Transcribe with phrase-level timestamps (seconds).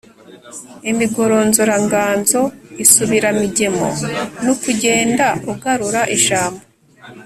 [0.89, 2.39] imigoronzoranganzo,
[2.83, 3.87] isubiramigemo,
[4.43, 6.61] ni ukugenda ugarura ijambo